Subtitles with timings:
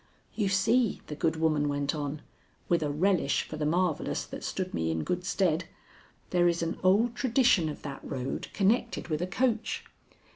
[0.33, 2.23] "You see," the good woman went on,
[2.67, 5.65] with a relish for the marvellous that stood me in good stead,
[6.31, 9.85] "there is an old tradition of that road connected with a coach.